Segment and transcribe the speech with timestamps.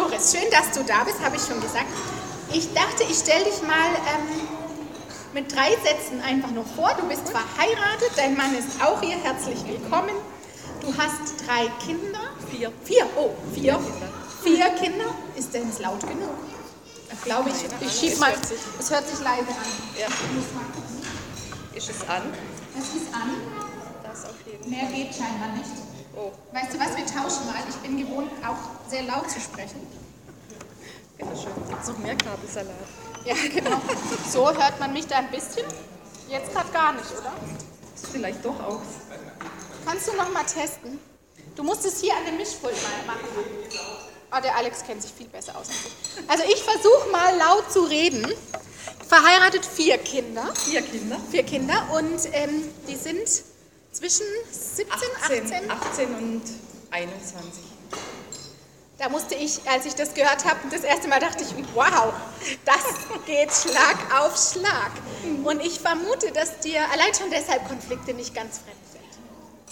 [0.00, 1.84] Doris, schön, dass du da bist, habe ich schon gesagt.
[2.54, 4.48] Ich dachte, ich stelle dich mal ähm,
[5.34, 6.96] mit drei Sätzen einfach noch vor.
[6.98, 10.16] Du bist verheiratet, dein Mann ist auch hier, herzlich willkommen.
[10.80, 12.18] Du hast drei Kinder.
[12.50, 12.72] Vier.
[12.82, 13.78] Vier, oh, vier.
[14.42, 15.14] Vier Kinder.
[15.36, 16.32] Ist denn es laut genug?
[17.24, 18.32] Glaube ich, ich schieb mal.
[18.78, 19.70] Es hört sich leise an.
[19.98, 20.06] Ja.
[21.72, 21.76] Ich.
[21.76, 22.22] Ist es an?
[22.78, 23.36] Es ist an.
[24.02, 24.70] Das auf jeden Fall.
[24.70, 25.70] Mehr geht scheinbar nicht.
[26.16, 27.62] Oh, Weißt du was, wir tauschen mal.
[27.68, 29.86] Ich bin gewohnt, auch sehr laut zu sprechen.
[31.16, 31.52] bitteschön.
[31.86, 32.74] Noch mehr Kabelsalat?
[33.24, 33.80] Ja, genau.
[34.28, 35.64] So hört man mich da ein bisschen.
[36.28, 37.32] Jetzt gerade gar nicht, oder?
[38.12, 38.80] Vielleicht doch auch.
[39.86, 40.98] Kannst du noch mal testen?
[41.54, 43.28] Du musst es hier an dem Mischpult mal machen.
[44.32, 45.68] Oh, der Alex kennt sich viel besser aus.
[46.28, 48.26] Also ich versuche mal laut zu reden.
[49.08, 50.54] Verheiratet vier Kinder.
[50.54, 51.18] Vier Kinder.
[51.30, 53.28] Vier Kinder und ähm, die sind
[53.92, 54.86] zwischen 17,
[55.22, 55.70] 18.
[55.70, 56.42] 18 und
[56.90, 57.64] 21.
[59.00, 62.12] Da musste ich, als ich das gehört habe, das erste Mal dachte ich, wow,
[62.66, 62.84] das
[63.24, 64.90] geht Schlag auf Schlag.
[65.42, 69.00] Und ich vermute, dass dir allein schon deshalb Konflikte nicht ganz fremd sind.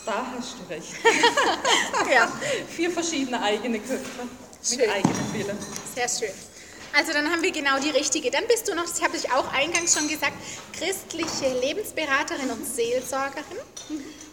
[0.06, 0.94] Da hast du recht.
[2.10, 2.32] Ja,
[2.74, 4.26] Vier verschiedene eigene Köpfe.
[4.64, 4.78] Schön.
[4.78, 5.58] Mit eigenem Willen.
[5.94, 6.34] sehr schön.
[6.96, 8.30] Also dann haben wir genau die richtige.
[8.30, 10.32] Dann bist du noch, das habe ich auch eingangs schon gesagt,
[10.72, 13.58] christliche Lebensberaterin und Seelsorgerin.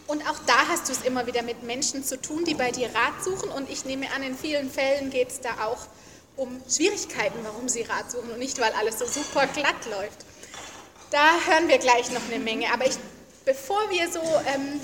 [0.08, 2.88] Und auch da hast du es immer wieder mit Menschen zu tun, die bei dir
[2.94, 3.50] Rat suchen.
[3.50, 5.88] Und ich nehme an, in vielen Fällen geht es da auch
[6.36, 10.26] um Schwierigkeiten, warum sie Rat suchen und nicht, weil alles so super glatt läuft.
[11.10, 12.72] Da hören wir gleich noch eine Menge.
[12.72, 12.98] Aber ich,
[13.46, 14.22] bevor wir so
[14.54, 14.80] ähm,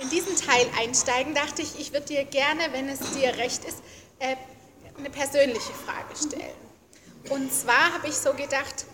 [0.00, 3.78] in diesen Teil einsteigen, dachte ich, ich würde dir gerne, wenn es dir recht ist,
[4.18, 4.36] äh,
[4.98, 6.64] eine persönliche Frage stellen.
[7.30, 8.84] Und zwar habe ich so gedacht,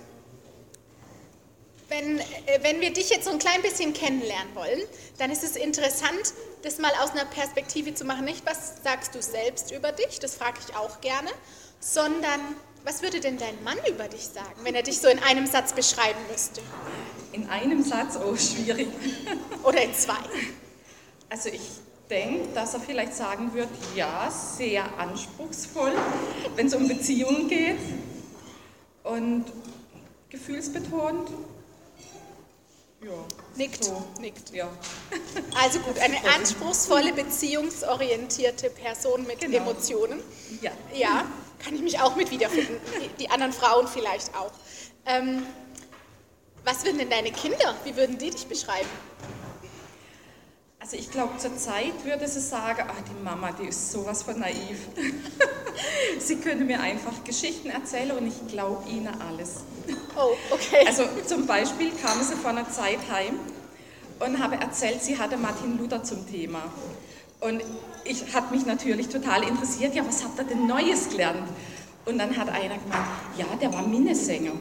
[1.91, 2.24] wenn, äh,
[2.62, 4.80] wenn wir dich jetzt so ein klein bisschen kennenlernen wollen,
[5.19, 6.32] dann ist es interessant,
[6.62, 8.24] das mal aus einer Perspektive zu machen.
[8.24, 11.30] Nicht, was sagst du selbst über dich, das frage ich auch gerne,
[11.80, 12.41] sondern
[12.84, 15.74] was würde denn dein Mann über dich sagen, wenn er dich so in einem Satz
[15.74, 16.62] beschreiben müsste?
[17.32, 18.88] In einem Satz, oh, schwierig.
[19.65, 20.15] Oder in zwei?
[21.28, 21.60] Also ich
[22.09, 25.92] denke, dass er vielleicht sagen wird, ja, sehr anspruchsvoll,
[26.56, 27.78] wenn es um Beziehungen geht
[29.04, 29.44] und
[30.31, 31.31] gefühlsbetont.
[33.03, 33.11] Ja,
[33.56, 34.03] Nickt, So.
[34.21, 34.50] nickt.
[34.53, 34.69] ja.
[35.59, 39.56] Also gut, eine anspruchsvolle, beziehungsorientierte Person mit Genau.
[39.56, 40.21] Emotionen.
[40.61, 40.71] ja.
[40.94, 41.25] Ja,
[41.59, 42.77] kann ich mich auch mit wiederfinden.
[43.19, 44.53] Die, anderen Frauen vielleicht auch.
[45.06, 45.47] Ähm,
[46.65, 48.89] was würden denn deine Kinder, wie würden die dich beschreiben?
[50.82, 54.41] Also ich glaube, zur Zeit würde sie sagen, ah, die Mama, die ist sowas von
[54.41, 54.88] naiv.
[56.18, 59.56] sie könnte mir einfach Geschichten erzählen und ich glaube ihnen alles.
[60.16, 60.86] Oh, okay.
[60.86, 63.38] Also zum Beispiel kam sie vor einer Zeit heim
[64.20, 66.62] und habe erzählt, sie hatte Martin Luther zum Thema.
[67.41, 67.62] Und
[68.04, 71.47] ich hat mich natürlich total interessiert, ja, was habt ihr denn Neues gelernt?
[72.06, 74.52] Und dann hat einer gemeint, ja, der war Minnesänger.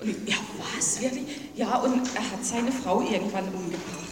[0.00, 0.36] Und ich, ja,
[0.76, 1.24] was, wirklich?
[1.54, 4.05] Ja, und er hat seine Frau irgendwann umgebracht.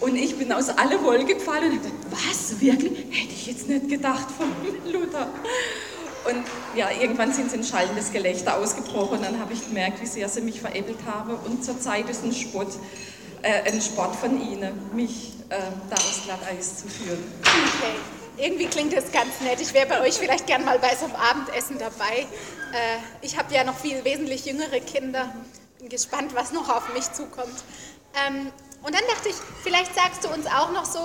[0.00, 2.98] Und ich bin aus alle Wolken gefallen und habe gedacht, was, wirklich?
[3.10, 4.46] Hätte ich jetzt nicht gedacht von
[4.92, 5.28] Luther.
[6.24, 6.44] Und
[6.76, 9.20] ja, irgendwann sind sie in schallendes Gelächter ausgebrochen.
[9.22, 11.34] Dann habe ich gemerkt, wie sehr sie mich veräppelt haben.
[11.34, 12.74] Und zurzeit ist ein Sport,
[13.42, 15.56] äh, ein Sport von ihnen, mich äh,
[15.88, 17.24] da aufs Glatteis zu führen.
[17.40, 17.94] okay.
[18.36, 19.60] Irgendwie klingt das ganz nett.
[19.60, 22.20] Ich wäre bei euch vielleicht gern mal bei so einem Abendessen dabei.
[22.72, 25.34] Äh, ich habe ja noch viel wesentlich jüngere Kinder.
[25.80, 27.64] Bin gespannt, was noch auf mich zukommt.
[28.14, 28.52] Ähm,
[28.82, 30.98] und dann dachte ich, vielleicht sagst du uns auch noch so,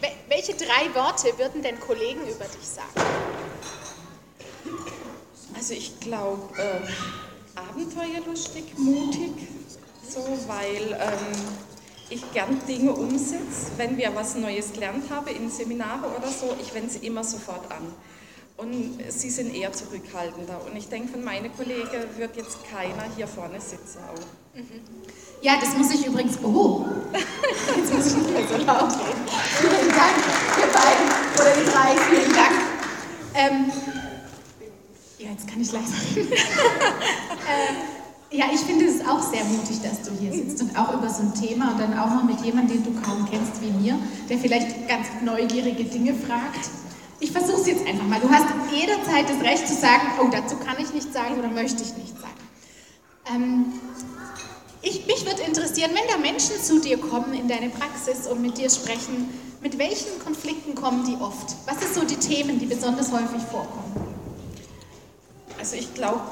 [0.00, 2.90] wel- welche drei Worte würden denn Kollegen über dich sagen?
[5.54, 9.30] Also ich glaube, äh, abenteuerlustig, mutig,
[10.08, 11.36] so, weil ähm,
[12.10, 13.70] ich gern Dinge umsetze.
[13.76, 17.70] Wenn wir was Neues gelernt haben in Seminare oder so, ich wende sie immer sofort
[17.70, 17.94] an.
[18.62, 20.60] Und sie sind eher zurückhaltender.
[20.64, 23.98] Und ich denke, von meinen Kollegen wird jetzt keiner hier vorne sitzen.
[23.98, 24.20] Auch.
[25.42, 26.84] Ja, das muss ich übrigens behoben.
[27.76, 29.26] Jetzt muss ich nicht mehr so laut reden.
[29.58, 30.16] Vielen Dank,
[30.60, 32.52] ihr beiden oder die drei, vielen Dank.
[33.34, 33.72] Ähm,
[35.18, 36.32] Ja, jetzt kann ich leiser reden.
[37.52, 41.08] äh, ja, ich finde es auch sehr mutig, dass du hier sitzt und auch über
[41.08, 43.98] so ein Thema und dann auch noch mit jemandem, den du kaum kennst wie mir,
[44.28, 46.70] der vielleicht ganz neugierige Dinge fragt.
[47.22, 48.18] Ich versuche es jetzt einfach mal.
[48.18, 51.80] Du hast jederzeit das Recht zu sagen, oh, dazu kann ich nichts sagen oder möchte
[51.84, 52.32] ich nichts sagen.
[53.32, 53.72] Ähm,
[54.82, 58.58] ich, mich würde interessieren, wenn da Menschen zu dir kommen in deine Praxis und mit
[58.58, 59.28] dir sprechen,
[59.62, 61.54] mit welchen Konflikten kommen die oft?
[61.66, 63.94] Was sind so die Themen, die besonders häufig vorkommen?
[65.60, 66.22] Also ich glaube,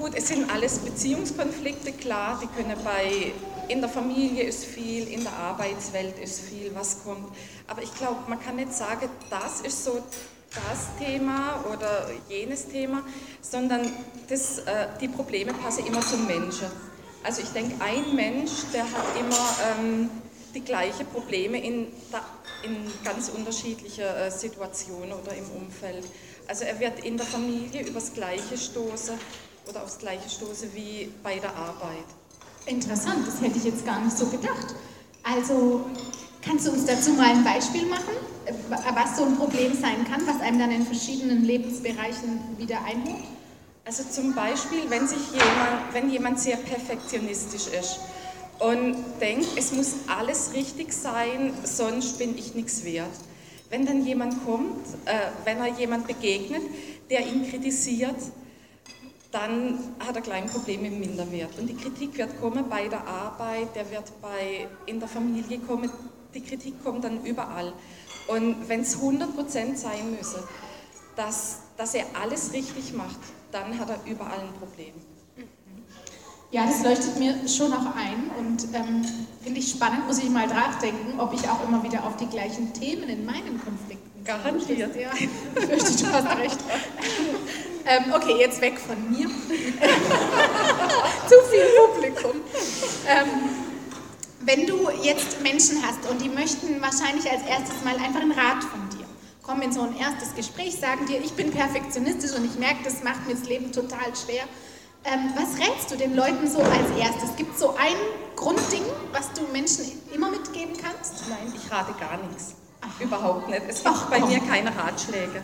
[0.00, 3.32] gut, es sind alles Beziehungskonflikte, klar, die können bei,
[3.70, 7.32] in der Familie ist viel, in der Arbeitswelt ist viel, was kommt.
[7.68, 10.02] Aber ich glaube, man kann nicht sagen, das ist so
[10.50, 13.04] das Thema oder jenes Thema,
[13.40, 13.92] sondern
[14.28, 16.66] das, äh, die Probleme passen immer zum Menschen.
[17.22, 20.10] Also ich denke, ein Mensch, der hat immer ähm,
[20.52, 21.86] die gleichen Probleme in,
[22.64, 26.04] in ganz unterschiedlichen äh, Situationen oder im Umfeld.
[26.48, 29.14] Also er wird in der Familie übers Gleiche stoßen
[29.68, 32.19] oder aufs Gleiche stoßen wie bei der Arbeit.
[32.66, 34.74] Interessant, das hätte ich jetzt gar nicht so gedacht.
[35.22, 35.84] Also
[36.42, 38.14] kannst du uns dazu mal ein Beispiel machen,
[38.94, 43.24] was so ein Problem sein kann, was einem dann in verschiedenen Lebensbereichen wieder einholt?
[43.84, 48.00] Also zum Beispiel, wenn, sich jemand, wenn jemand sehr perfektionistisch ist
[48.58, 53.08] und denkt, es muss alles richtig sein, sonst bin ich nichts wert.
[53.70, 56.62] Wenn dann jemand kommt, äh, wenn er jemand begegnet,
[57.08, 58.16] der ihn kritisiert,
[59.30, 61.58] dann hat er kleine Probleme im Minderwert.
[61.58, 65.90] Und die Kritik wird kommen bei der Arbeit, der wird bei, in der Familie kommen,
[66.34, 67.72] die Kritik kommt dann überall.
[68.28, 70.42] Und wenn es 100% sein müsse,
[71.16, 73.18] dass, dass er alles richtig macht,
[73.52, 74.94] dann hat er überall ein Problem.
[76.52, 79.04] Ja, das leuchtet mir schon auch ein und ähm,
[79.40, 82.72] finde ich spannend, muss ich mal nachdenken, ob ich auch immer wieder auf die gleichen
[82.72, 84.96] Themen in meinen Konflikten Garantiert.
[84.96, 86.58] Ja, ich fürchte, du hast recht.
[87.86, 89.28] ähm, okay, jetzt weg von mir.
[91.28, 92.40] Zu viel Publikum.
[93.06, 93.28] Ähm,
[94.40, 98.64] wenn du jetzt Menschen hast und die möchten wahrscheinlich als erstes mal einfach einen Rat
[98.64, 99.06] von dir,
[99.42, 103.02] kommen in so ein erstes Gespräch, sagen dir, ich bin perfektionistisch und ich merke, das
[103.02, 104.44] macht mir das Leben total schwer.
[105.04, 107.34] Ähm, was rätst du den Leuten so als erstes?
[107.36, 107.96] Gibt es so ein
[108.36, 111.28] Grundding, was du Menschen immer mitgeben kannst?
[111.28, 112.54] Nein, ich rate gar nichts.
[112.82, 113.00] Ach.
[113.00, 113.62] Überhaupt nicht.
[113.68, 115.42] Es gibt Ach, bei mir keine Ratschläge.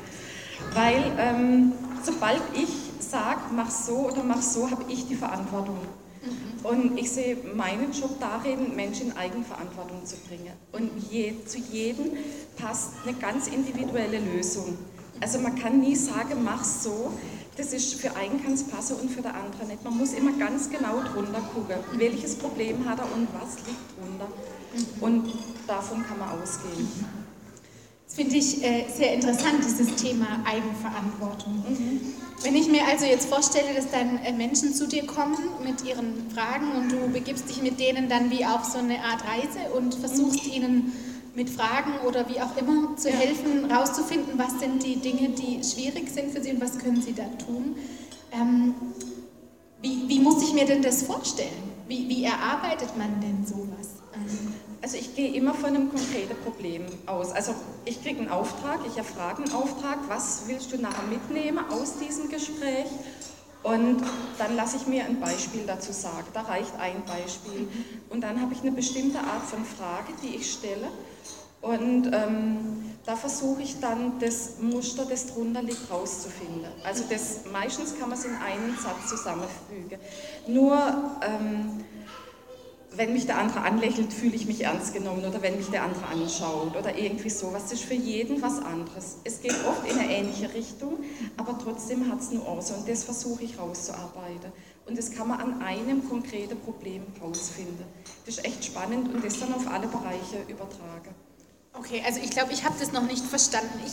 [0.72, 1.72] Weil ähm,
[2.02, 2.69] sobald ich
[3.00, 5.78] sage, mach so oder mach so, habe ich die Verantwortung.
[6.22, 6.66] Mhm.
[6.66, 10.52] Und ich sehe meinen Job darin, Menschen in Eigenverantwortung zu bringen.
[10.72, 12.12] Und je, zu jedem
[12.56, 14.76] passt eine ganz individuelle Lösung.
[15.20, 17.12] Also man kann nie sagen, mach so.
[17.56, 19.82] Das ist für einen kann es passen und für der andere nicht.
[19.82, 24.28] Man muss immer ganz genau drunter gucken, welches Problem hat er und was liegt drunter.
[25.00, 25.32] Und
[25.66, 27.25] davon kann man ausgehen.
[28.06, 31.64] Das finde ich äh, sehr interessant, dieses Thema Eigenverantwortung.
[31.68, 32.00] Mhm.
[32.42, 36.30] Wenn ich mir also jetzt vorstelle, dass dann äh, Menschen zu dir kommen mit ihren
[36.32, 39.94] Fragen und du begibst dich mit denen dann wie auf so eine Art Reise und
[39.94, 40.52] versuchst mhm.
[40.52, 40.92] ihnen
[41.34, 43.16] mit Fragen oder wie auch immer zu ja.
[43.16, 47.12] helfen, rauszufinden, was sind die Dinge, die schwierig sind für Sie und was können Sie
[47.12, 47.76] da tun.
[48.32, 48.74] Ähm,
[49.82, 51.50] wie, wie, muss ich mir denn das vorstellen?
[51.86, 53.96] Wie, wie erarbeitet man denn sowas?
[54.86, 57.32] Also ich gehe immer von einem konkreten Problem aus.
[57.32, 61.98] Also ich kriege einen Auftrag, ich erfrage einen Auftrag, was willst du nachher mitnehmen aus
[61.98, 62.86] diesem Gespräch?
[63.64, 64.04] Und
[64.38, 66.28] dann lasse ich mir ein Beispiel dazu sagen.
[66.32, 67.66] Da reicht ein Beispiel.
[68.10, 70.86] Und dann habe ich eine bestimmte Art von Frage, die ich stelle.
[71.62, 76.70] Und ähm, da versuche ich dann das Muster, das drunter liegt, rauszufinden.
[76.84, 79.98] Also das, meistens kann man es in einen Satz zusammenfügen.
[80.46, 80.76] Nur
[81.22, 81.84] ähm,
[82.96, 86.06] wenn mich der andere anlächelt, fühle ich mich ernst genommen oder wenn mich der andere
[86.06, 87.64] anschaut oder irgendwie sowas.
[87.64, 89.19] Das ist für jeden was anderes.
[89.25, 90.98] Es geht oft in eine ähnliche Richtung,
[91.37, 94.52] aber trotzdem hat es Nuance und das versuche ich rauszuarbeiten.
[94.87, 97.84] Und das kann man an einem konkreten Problem rausfinden.
[98.25, 101.14] Das ist echt spannend und das dann auf alle Bereiche übertragen.
[101.72, 103.81] Okay, also ich glaube, ich habe das noch nicht verstanden.
[103.84, 103.92] Ich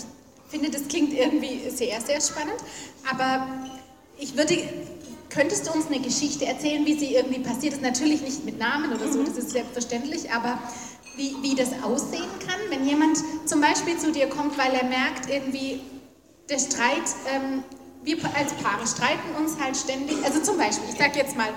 [0.49, 2.57] finde, das klingt irgendwie sehr, sehr spannend,
[3.11, 3.47] aber
[4.19, 4.55] ich würde
[5.33, 7.81] Könntest du uns eine Geschichte erzählen, wie sie irgendwie passiert ist?
[7.81, 9.25] Natürlich nicht mit Namen oder so, mhm.
[9.25, 10.59] das ist selbstverständlich, aber
[11.17, 15.29] wie, wie das aussehen kann, wenn jemand zum Beispiel zu dir kommt, weil er merkt,
[15.29, 15.81] irgendwie
[16.49, 17.63] der Streit, ähm,
[18.03, 21.49] wir als Paare streiten uns halt ständig, also zum Beispiel, ich sage jetzt mal,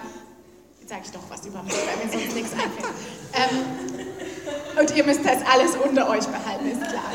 [0.80, 2.95] jetzt sage ich doch was über mich, weil mir sonst nichts einfällt.
[3.35, 7.11] Ähm, und ihr müsst das alles unter euch behalten, ist klar.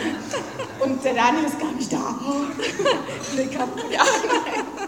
[0.80, 2.20] Und der Daniel ist gar nicht da.
[3.34, 3.54] Blick.
[3.54, 3.66] Ja,
[4.04, 4.81] nein.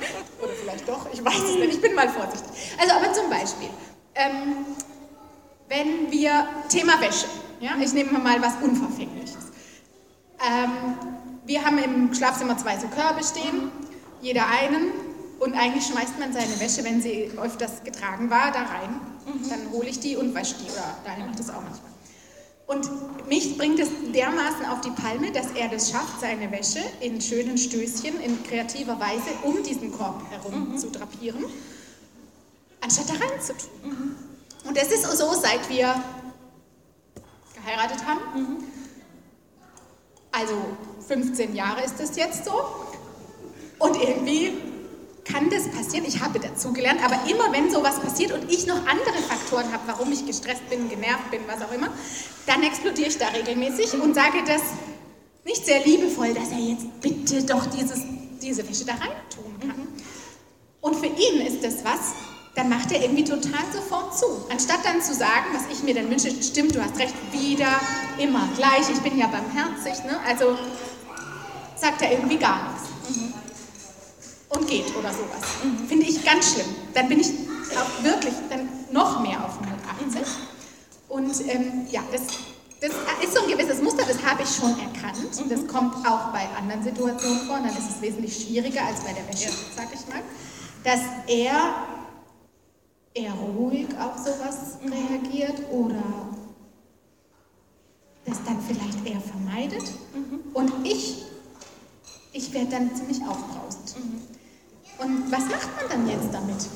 [0.84, 1.74] Vielleicht doch, ich weiß es nicht.
[1.76, 2.52] Ich bin mal vorsichtig.
[2.80, 3.70] Also, aber zum Beispiel,
[4.16, 4.66] ähm,
[5.70, 7.28] wenn wir, Thema Wäsche,
[7.60, 9.52] ja, ich nehme mal was Unverfängliches.
[10.46, 10.98] Ähm,
[11.46, 13.72] wir haben im Schlafzimmer zwei so Körbe stehen,
[14.22, 14.92] jeder einen.
[15.40, 19.02] Und eigentlich schmeißt man seine Wäsche, wenn sie öfters getragen war, da rein.
[19.50, 20.72] Dann hole ich die und wasche die.
[20.72, 21.93] Oder Daniel macht das auch manchmal.
[22.74, 27.22] Und mich bringt es dermaßen auf die Palme, dass er das schafft, seine Wäsche in
[27.22, 30.78] schönen Stößchen in kreativer Weise um diesen Korb herum mhm.
[30.78, 31.46] zu drapieren,
[32.82, 33.70] anstatt da reinzutun.
[33.84, 34.16] Mhm.
[34.68, 35.94] Und das ist so, seit wir
[37.56, 38.22] geheiratet haben.
[38.36, 38.64] Mhm.
[40.32, 40.56] Also
[41.08, 42.54] 15 Jahre ist es jetzt so.
[43.78, 44.54] Und irgendwie
[45.26, 46.06] kann das passieren.
[46.08, 50.12] Ich habe dazugelernt, aber immer wenn sowas passiert und ich noch andere Faktoren habe, warum
[50.12, 51.90] ich gestresst bin, genervt bin, was auch immer,
[52.46, 54.62] dann explodiere ich da regelmäßig und sage das
[55.46, 58.02] nicht sehr liebevoll, dass er jetzt bitte doch dieses,
[58.42, 59.78] diese Wäsche da rein tun kann.
[59.78, 59.88] Mhm.
[60.82, 62.14] Und für ihn ist das was,
[62.56, 64.26] dann macht er irgendwie total sofort zu.
[64.50, 67.80] Anstatt dann zu sagen, was ich mir dann wünsche, stimmt, du hast recht, wieder,
[68.20, 70.20] immer gleich, ich bin ja barmherzig, ne?
[70.26, 70.58] also
[71.76, 72.93] sagt er irgendwie gar nichts.
[74.56, 75.42] Und geht oder sowas.
[75.88, 76.68] Finde ich ganz schlimm.
[76.94, 77.30] Dann bin ich
[77.76, 80.22] auch wirklich dann noch mehr auf 180.
[80.22, 80.54] Mhm.
[81.10, 82.22] Und ähm, ja, das,
[82.80, 82.92] das
[83.24, 85.46] ist so ein gewisses Muster, das habe ich schon erkannt.
[85.46, 85.50] Mhm.
[85.50, 87.58] Das kommt auch bei anderen Situationen vor.
[87.58, 90.22] Und dann ist es wesentlich schwieriger als bei der Wäsche, sag ich mal.
[90.84, 91.88] Dass er
[93.14, 94.92] eher ruhig auf sowas mhm.
[94.92, 96.04] reagiert oder
[98.26, 99.84] das dann vielleicht eher vermeidet.
[100.14, 100.40] Mhm.
[100.54, 101.24] Und ich,
[102.32, 103.96] ich werde dann ziemlich aufbrausend.
[105.04, 106.68] Und was macht man dann jetzt damit?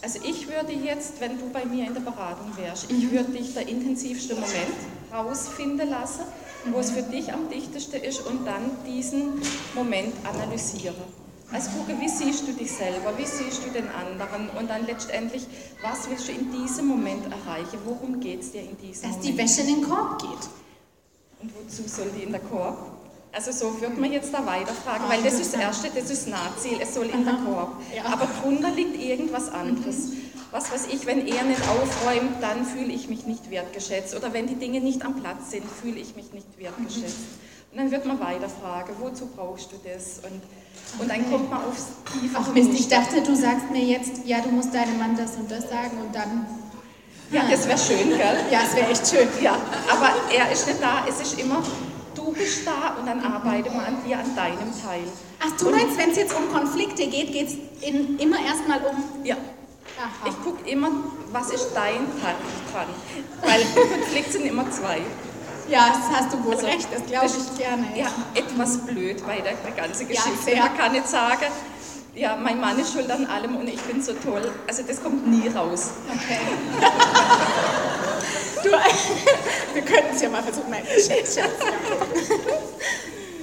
[0.00, 3.54] Also ich würde jetzt, wenn du bei mir in der Beratung wärst, ich würde dich
[3.54, 4.76] der intensivste Moment
[5.12, 6.22] rausfinden lassen,
[6.66, 9.40] wo es für dich am dichtesten ist und dann diesen
[9.74, 10.94] Moment analysieren.
[11.50, 15.46] Also gucke, wie siehst du dich selber, wie siehst du den anderen und dann letztendlich,
[15.82, 19.16] was willst du in diesem Moment erreichen, worum geht es dir in diesem Dass Moment?
[19.16, 20.48] Dass die Wäsche in den Korb geht.
[21.40, 22.97] Und wozu soll die in der Korb?
[23.32, 26.78] Also so wird man jetzt da weiterfragen, weil das ist das Erste, das ist Nahziel,
[26.80, 27.76] es soll in der Korb.
[28.04, 30.08] Aber drunter liegt irgendwas anderes.
[30.08, 30.22] Mhm.
[30.50, 34.16] Was weiß ich, wenn er nicht aufräumt, dann fühle ich mich nicht wertgeschätzt.
[34.16, 37.18] Oder wenn die Dinge nicht am Platz sind, fühle ich mich nicht wertgeschätzt.
[37.70, 40.20] Und dann wird man weiterfragen, wozu brauchst du das?
[40.24, 40.40] Und,
[41.00, 44.40] und dann kommt man aufs tiefe Ach Mist, ich dachte, du sagst mir jetzt, ja,
[44.40, 46.46] du musst deinem Mann das und das sagen und dann...
[47.30, 48.40] Ja, das wäre schön, gell?
[48.50, 49.28] Ja, es wäre echt schön.
[49.42, 49.54] Ja,
[49.90, 51.62] aber er ist nicht da, es ist immer,
[52.18, 55.04] du bist da und dann arbeite mal an dir, an deinem Teil.
[55.40, 59.24] Ach, du meinst, wenn es jetzt um Konflikte geht, geht es immer erstmal um...
[59.24, 59.36] Ja.
[59.98, 60.28] Aha.
[60.28, 60.90] Ich gucke immer,
[61.32, 62.36] was ist dein Teil
[62.72, 62.86] dran?
[63.42, 65.00] Weil Konflikte sind immer zwei.
[65.68, 67.86] Ja, das hast du wohl also, recht, das glaube ich gerne.
[67.96, 70.52] Ja, etwas blöd bei der, der ganzen Geschichte.
[70.54, 71.46] Ja, Man kann nicht sagen,
[72.14, 74.50] ja, mein Mann ist schuld an allem und ich bin so toll.
[74.66, 75.90] Also das kommt nie raus.
[76.08, 76.38] Okay.
[78.64, 78.70] du,
[79.74, 81.38] wir könnten es ja mal versuchen, Schatz.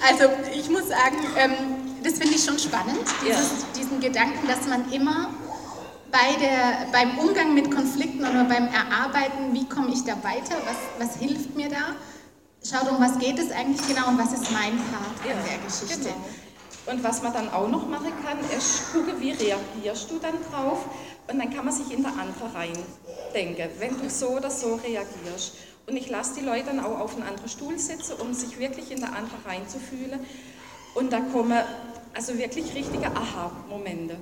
[0.07, 1.53] Also ich muss sagen, ähm,
[2.03, 5.29] das finde ich schon spannend, dieses, diesen Gedanken, dass man immer
[6.11, 11.07] bei der, beim Umgang mit Konflikten oder beim Erarbeiten, wie komme ich da weiter, was,
[11.07, 11.95] was hilft mir da,
[12.63, 15.57] schaut, um was geht es eigentlich genau und was ist mein Part ja, in der
[15.65, 16.09] Geschichte.
[16.09, 16.93] Genau.
[16.93, 20.85] Und was man dann auch noch machen kann, ist gucken, wie reagierst du dann drauf
[21.27, 25.55] und dann kann man sich in der andere reindenken, wenn du so oder so reagierst.
[25.87, 28.91] Und ich lasse die Leute dann auch auf einen anderen Stuhl sitzen, um sich wirklich
[28.91, 30.19] in der andere reinzufühlen.
[30.95, 31.61] Und da kommen
[32.13, 34.17] also wirklich richtige Aha-Momente.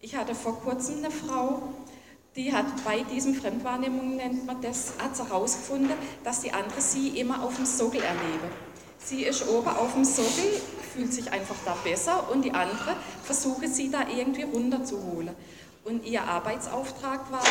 [0.00, 1.62] Ich hatte vor kurzem eine Frau,
[2.36, 5.92] die hat bei diesen Fremdwahrnehmungen, nennt man das, hat herausgefunden,
[6.24, 8.48] dass die andere sie immer auf dem Sockel erlebe.
[8.98, 10.60] Sie ist oben auf dem Sockel,
[10.92, 15.34] fühlt sich einfach da besser und die andere versuche sie da irgendwie runterzuholen.
[15.88, 17.42] Und ihr Arbeitsauftrag war,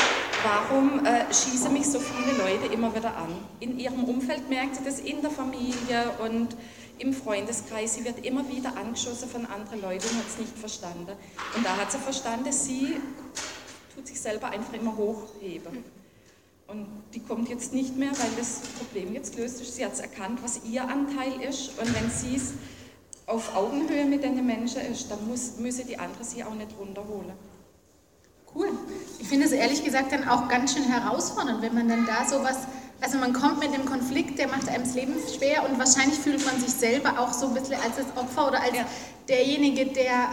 [0.44, 3.34] warum äh, schießen mich so viele Leute immer wieder an?
[3.60, 6.56] In ihrem Umfeld merkt sie das in der Familie und
[7.00, 7.96] im Freundeskreis.
[7.96, 11.14] Sie wird immer wieder angeschossen von anderen Leuten und hat es nicht verstanden.
[11.56, 12.98] Und da hat sie verstanden, sie
[13.96, 15.84] tut sich selber einfach immer hochheben.
[16.68, 19.76] Und die kommt jetzt nicht mehr, weil das Problem jetzt löst ist.
[19.76, 21.70] Sie hat es erkannt, was ihr Anteil ist.
[21.80, 22.54] Und wenn sie es
[23.26, 27.34] auf Augenhöhe mit den Menschen ist, dann muss, müsse die andere sie auch nicht runterholen.
[28.56, 28.70] Cool.
[29.20, 32.58] Ich finde es ehrlich gesagt dann auch ganz schön herausfordernd, wenn man dann da sowas,
[33.02, 36.44] also man kommt mit dem Konflikt, der macht einem das Leben schwer und wahrscheinlich fühlt
[36.46, 38.86] man sich selber auch so ein bisschen als das Opfer oder als ja.
[39.28, 40.30] derjenige, der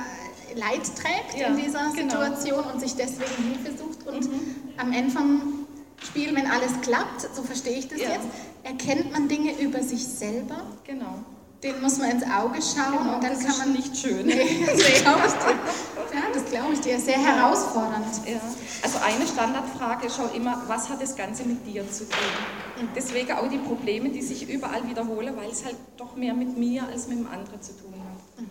[0.54, 2.10] Leid trägt ja, in dieser genau.
[2.10, 2.72] Situation genau.
[2.72, 4.56] und sich deswegen Hilfe sucht und mhm.
[4.76, 5.66] am Ende vom
[6.02, 8.10] Spiel, wenn alles klappt, so verstehe ich das ja.
[8.10, 8.26] jetzt,
[8.62, 10.62] erkennt man Dinge über sich selber.
[10.84, 11.24] Genau
[11.64, 14.26] den muss man ins Auge schauen genau, und dann kann man nicht schön.
[14.34, 16.14] Nee, das glaube ich dir.
[16.14, 17.00] Ja, das glaube ich dir.
[17.00, 18.04] Sehr herausfordernd.
[18.26, 18.38] Ja.
[18.82, 22.18] Also eine Standardfrage ist auch immer, was hat das Ganze mit dir zu tun?
[22.78, 26.56] Und deswegen auch die Probleme, die sich überall wiederholen, weil es halt doch mehr mit
[26.58, 28.44] mir als mit dem anderen zu tun hat.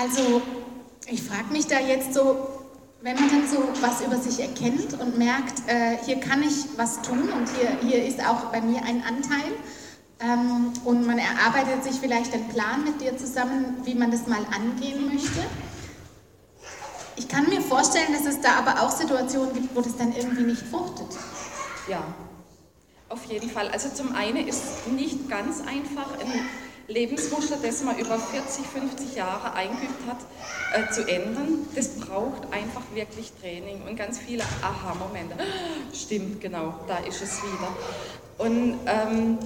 [0.00, 0.42] Also
[1.08, 2.48] ich frage mich da jetzt so,
[3.00, 7.00] wenn man dann so was über sich erkennt und merkt, äh, hier kann ich was
[7.00, 9.52] tun und hier, hier ist auch bei mir ein Anteil,
[10.22, 14.44] ähm, und man erarbeitet sich vielleicht einen Plan mit dir zusammen, wie man das mal
[14.54, 15.40] angehen möchte.
[17.16, 20.42] Ich kann mir vorstellen, dass es da aber auch Situationen gibt, wo das dann irgendwie
[20.42, 21.08] nicht fruchtet.
[21.88, 22.02] Ja,
[23.08, 23.68] auf jeden Fall.
[23.68, 26.48] Also zum einen ist nicht ganz einfach, ein
[26.86, 30.18] Lebensmuster, das man über 40, 50 Jahre eingeübt hat,
[30.74, 31.66] äh, zu ändern.
[31.74, 35.36] Das braucht einfach wirklich Training und ganz viele Aha-Momente.
[35.94, 37.68] Stimmt, genau, da ist es wieder.
[38.38, 39.38] Und ähm,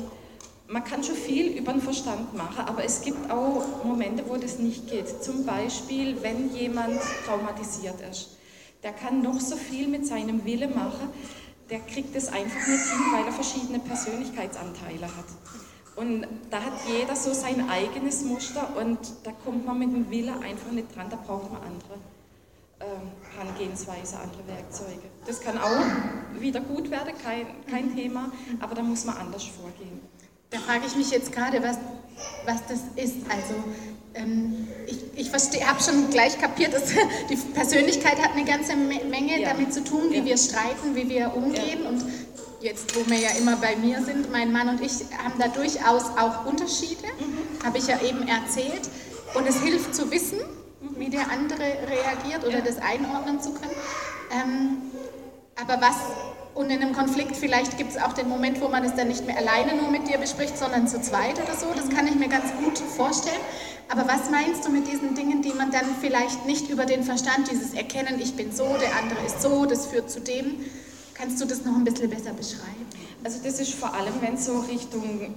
[0.75, 4.59] man kann schon viel über den Verstand machen, aber es gibt auch Momente, wo das
[4.59, 5.23] nicht geht.
[5.23, 8.31] Zum Beispiel, wenn jemand traumatisiert ist.
[8.83, 11.11] Der kann noch so viel mit seinem Wille machen,
[11.71, 15.27] der kriegt es einfach nicht hin, weil er verschiedene Persönlichkeitsanteile hat.
[15.95, 20.33] Und da hat jeder so sein eigenes Muster und da kommt man mit dem Wille
[20.41, 22.01] einfach nicht dran, da braucht man andere
[22.81, 25.09] ähm, Herangehensweise, andere Werkzeuge.
[25.25, 30.01] Das kann auch wieder gut werden, kein, kein Thema, aber da muss man anders vorgehen.
[30.51, 31.79] Da frage ich mich jetzt gerade, was,
[32.45, 33.17] was das ist.
[33.29, 33.55] Also
[34.15, 36.85] ähm, ich, ich habe schon gleich kapiert, dass
[37.31, 39.51] die Persönlichkeit hat eine ganze Menge ja.
[39.51, 40.25] damit zu tun, wie ja.
[40.25, 41.83] wir streiten, wie wir umgehen.
[41.83, 41.89] Ja.
[41.89, 42.05] Und
[42.61, 46.05] jetzt, wo wir ja immer bei mir sind, mein Mann und ich haben da durchaus
[46.17, 47.65] auch Unterschiede, mhm.
[47.65, 48.89] habe ich ja eben erzählt.
[49.35, 50.39] Und es hilft zu wissen,
[50.97, 53.75] wie der andere reagiert oder das einordnen zu können.
[54.31, 54.77] Ähm,
[55.61, 55.97] aber was
[56.55, 59.27] und in einem Konflikt vielleicht gibt es auch den Moment, wo man es dann nicht
[59.27, 61.67] mehr alleine nur mit dir bespricht, sondern zu zweit oder so.
[61.75, 63.41] Das kann ich mir ganz gut vorstellen.
[63.89, 67.51] Aber was meinst du mit diesen Dingen, die man dann vielleicht nicht über den Verstand,
[67.51, 70.65] dieses Erkennen, ich bin so, der andere ist so, das führt zu dem,
[71.15, 72.87] kannst du das noch ein bisschen besser beschreiben?
[73.25, 75.35] Also das ist vor allem, wenn es so Richtung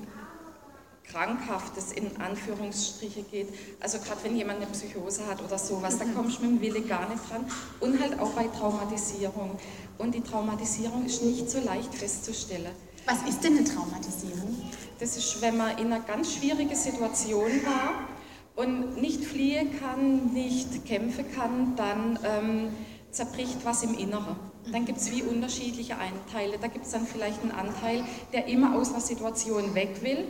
[1.11, 3.47] Krankhaftes in Anführungsstriche geht.
[3.79, 6.81] Also gerade wenn jemand eine Psychose hat oder sowas, da kommst du mit dem Wille
[6.81, 7.45] gar nicht dran.
[7.79, 9.57] Und halt auch bei Traumatisierung.
[9.97, 12.71] Und die Traumatisierung ist nicht so leicht festzustellen.
[13.05, 14.69] Was ist denn eine Traumatisierung?
[14.99, 18.07] Das ist, wenn man in einer ganz schwierigen Situation war
[18.55, 22.69] und nicht fliehen kann, nicht kämpfen kann, dann ähm,
[23.11, 24.35] zerbricht was im Inneren.
[24.71, 26.57] Dann gibt es wie unterschiedliche Anteile.
[26.59, 30.25] Da gibt es dann vielleicht einen Anteil, der immer aus einer Situation weg will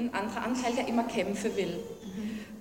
[0.00, 1.78] ein anderer Anteil, der immer kämpfen will.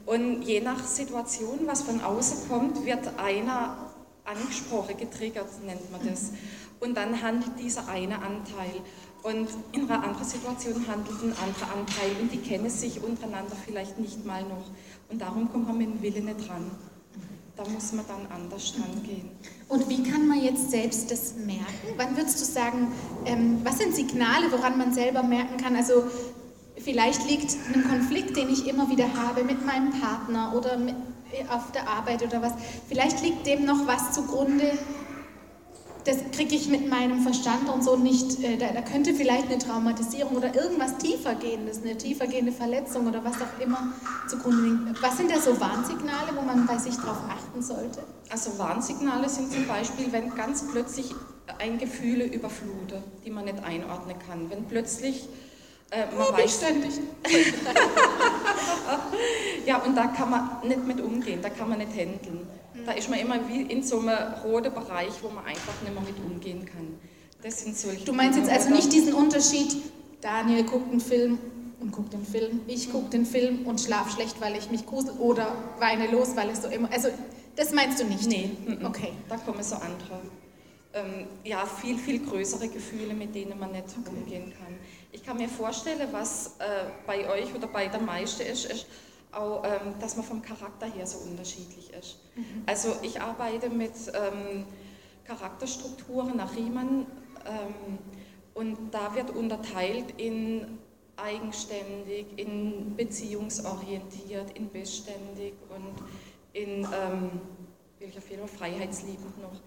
[0.05, 3.77] Und je nach Situation, was von außen kommt, wird einer
[4.25, 6.31] angesprochen, getriggert nennt man das.
[6.79, 8.81] Und dann handelt dieser eine Anteil.
[9.21, 13.99] Und in einer anderen Situation handelt ein anderer Anteil und die kennen sich untereinander vielleicht
[13.99, 14.71] nicht mal noch.
[15.09, 16.71] Und darum kommt man mit dem Willen nicht dran.
[17.57, 19.29] Da muss man dann anders dran gehen.
[19.67, 21.93] Und wie kann man jetzt selbst das merken?
[21.97, 22.87] Wann würdest du sagen,
[23.25, 25.75] ähm, was sind Signale, woran man selber merken kann?
[25.75, 26.05] Also
[26.83, 30.95] vielleicht liegt ein Konflikt, den ich immer wieder habe mit meinem Partner oder mit,
[31.49, 32.53] auf der Arbeit oder was,
[32.87, 34.71] vielleicht liegt dem noch was zugrunde,
[36.05, 39.59] das kriege ich mit meinem Verstand und so nicht, äh, da, da, könnte vielleicht eine
[39.59, 43.93] Traumatisierung oder irgendwas tiefergehendes, eine tiefergehende Verletzung oder was auch immer
[44.27, 45.03] zugrunde liegt.
[45.03, 47.99] Was sind da so Warnsignale, wo man bei sich darauf achten sollte?
[48.29, 51.13] Also Warnsignale sind zum Beispiel, wenn ganz plötzlich
[51.59, 54.49] ein Gefühle überflute, die man nicht einordnen kann.
[54.49, 55.27] Wenn plötzlich
[55.91, 56.91] äh, man weiß ständig.
[59.65, 62.47] ja, und da kann man nicht mit umgehen, da kann man nicht handeln.
[62.85, 66.03] Da ist man immer wie in so einem roten Bereich, wo man einfach nicht mehr
[66.03, 66.99] mit umgehen kann.
[67.41, 69.75] Das sind solche du meinst jetzt also nicht diesen Unterschied,
[70.21, 71.39] Daniel guckt einen Film
[71.79, 75.11] und guckt den Film, ich gucke den Film und schlaf schlecht, weil ich mich grusel
[75.19, 76.91] oder weine los, weil es so immer...
[76.91, 77.09] Also
[77.55, 78.27] das meinst du nicht?
[78.27, 78.51] Nee,
[78.83, 79.13] okay.
[79.27, 80.21] Da kommen so andere,
[80.93, 84.15] ähm, ja, viel, viel größere Gefühle, mit denen man nicht okay.
[84.15, 84.75] umgehen kann.
[85.11, 88.85] Ich kann mir vorstellen, was äh, bei euch oder bei der meisten ist, ist
[89.31, 92.19] auch, ähm, dass man vom Charakter her so unterschiedlich ist.
[92.35, 92.63] Mhm.
[92.65, 94.65] Also ich arbeite mit ähm,
[95.25, 97.05] Charakterstrukturen nach Riemann
[97.45, 97.97] ähm,
[98.53, 100.79] und da wird unterteilt in
[101.17, 105.93] eigenständig, in beziehungsorientiert, in beständig und
[106.53, 107.41] in, ähm,
[107.99, 109.59] jeden Fall freiheitsliebend noch.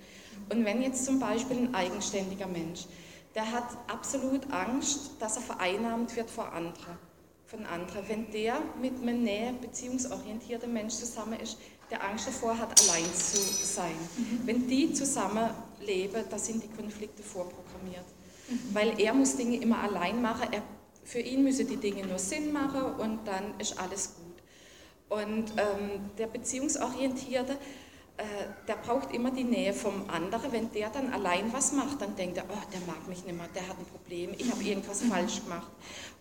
[0.51, 2.87] Und wenn jetzt zum Beispiel ein eigenständiger Mensch,
[3.35, 6.99] der hat absolut Angst, dass er vereinnahmt wird vor anderen
[7.53, 8.09] von anderen.
[8.09, 11.59] Wenn der mit einem näher beziehungsorientierten Mensch zusammen ist,
[11.90, 13.95] der Angst davor hat, allein zu sein.
[14.16, 14.40] Mhm.
[14.47, 18.07] Wenn die zusammen leben, da sind die Konflikte vorprogrammiert.
[18.49, 18.75] Mhm.
[18.75, 20.49] Weil er muss Dinge immer allein machen.
[20.51, 20.62] Er,
[21.05, 25.18] für ihn müssen die Dinge nur Sinn machen und dann ist alles gut.
[25.18, 27.59] Und ähm, der Beziehungsorientierte,
[28.18, 28.25] äh,
[28.68, 30.53] der braucht immer die Nähe vom anderen.
[30.53, 33.48] Wenn der dann allein was macht, dann denkt er, oh, der mag mich nicht mehr,
[33.55, 35.70] der hat ein Problem, ich habe irgendwas falsch gemacht.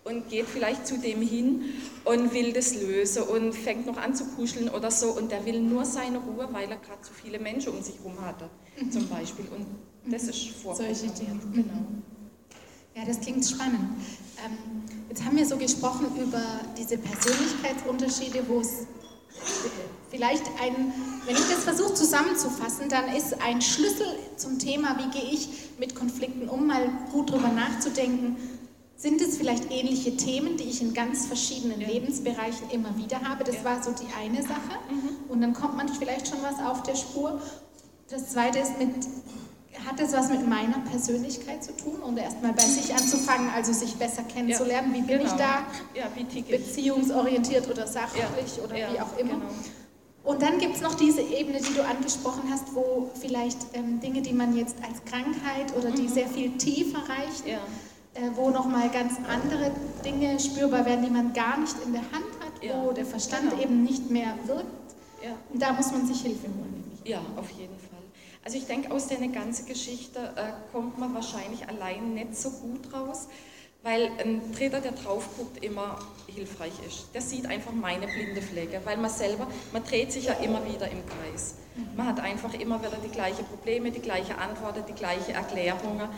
[0.04, 1.66] Und geht vielleicht zu dem hin
[2.06, 5.12] und will das lösen und fängt noch an zu kuscheln oder so.
[5.12, 8.20] Und der will nur seine Ruhe, weil er gerade zu viele Menschen um sich herum
[8.22, 8.50] hatte,
[8.80, 8.92] mhm.
[8.92, 9.46] zum Beispiel.
[9.56, 9.66] Und
[10.12, 10.64] das ist.
[10.64, 11.40] Solche Dinge.
[11.54, 11.86] Genau.
[12.96, 14.02] Ja, das klingt spannend.
[14.44, 14.58] Ähm,
[15.10, 16.42] jetzt haben wir so gesprochen über
[16.78, 18.88] diese Persönlichkeitsunterschiede, wo es
[20.10, 20.94] Vielleicht ein,
[21.26, 25.48] wenn ich das versuche zusammenzufassen, dann ist ein Schlüssel zum Thema, wie gehe ich
[25.80, 28.36] mit Konflikten um, mal gut drüber nachzudenken.
[28.98, 31.88] Sind es vielleicht ähnliche Themen, die ich in ganz verschiedenen ja.
[31.88, 33.44] Lebensbereichen immer wieder habe?
[33.44, 33.64] Das ja.
[33.64, 34.78] war so die eine Sache.
[34.90, 35.32] Mhm.
[35.32, 37.42] Und dann kommt man vielleicht schon was auf der Spur.
[38.10, 38.90] Das zweite ist mit,
[39.86, 43.96] hat das was mit meiner Persönlichkeit zu tun und erstmal bei sich anzufangen, also sich
[43.96, 44.94] besser kennenzulernen?
[44.94, 45.24] wie bin genau.
[45.24, 45.66] ich da?
[45.94, 48.24] Ja, wie ticke Beziehungsorientiert oder sachlich
[48.58, 48.64] ja.
[48.64, 49.34] oder wie auch immer.
[49.34, 49.52] Genau.
[50.24, 54.22] Und dann gibt es noch diese Ebene, die du angesprochen hast, wo vielleicht ähm, Dinge,
[54.22, 56.10] die man jetzt als Krankheit oder die mhm.
[56.10, 57.58] sehr viel tiefer reichen, ja.
[58.14, 59.72] äh, wo nochmal ganz andere
[60.06, 62.84] Dinge spürbar werden, die man gar nicht in der Hand hat, ja.
[62.84, 63.64] wo der Verstand genau.
[63.64, 64.66] eben nicht mehr wirkt.
[65.24, 65.32] Ja.
[65.52, 66.84] Und da muss man sich Hilfe holen.
[67.04, 67.91] Ja, auf jeden Fall.
[68.44, 72.92] Also ich denke, aus der ganzen Geschichte äh, kommt man wahrscheinlich allein nicht so gut
[72.94, 73.28] raus.
[73.84, 77.08] Weil ein Dritter, der drauf guckt, immer hilfreich ist.
[77.16, 80.88] Der sieht einfach meine blinde Flecke, weil man selber, man dreht sich ja immer wieder
[80.88, 81.56] im Kreis.
[81.96, 86.10] Man hat einfach immer wieder die gleichen Probleme, die gleiche Antworten, die gleiche Erklärungen.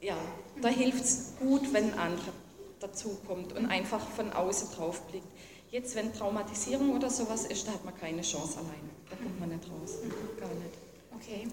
[0.00, 0.16] Ja,
[0.60, 2.32] da hilft es gut, wenn ein anderer
[2.80, 5.28] dazukommt und einfach von außen drauf blickt.
[5.70, 8.90] Jetzt, wenn Traumatisierung oder sowas ist, da hat man keine Chance alleine.
[9.08, 9.98] Da kommt man nicht raus.
[10.38, 10.91] Gar nicht.
[11.16, 11.48] Okay.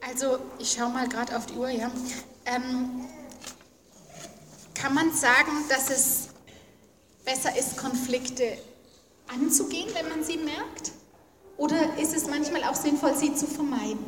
[0.00, 1.90] Also, ich schaue mal gerade auf die Uhr, ja.
[2.46, 3.06] Ähm,
[4.74, 6.28] kann man sagen, dass es
[7.24, 8.58] besser ist, Konflikte
[9.28, 10.92] anzugehen, wenn man sie merkt?
[11.56, 14.04] Oder ist es manchmal auch sinnvoll, sie zu vermeiden?